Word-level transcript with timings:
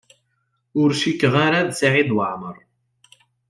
Ur 0.81 0.89
cikkeɣ 1.01 1.33
ara 1.45 1.59
d 1.67 1.71
Saɛid 1.79 2.09
Waɛmaṛ. 2.15 2.57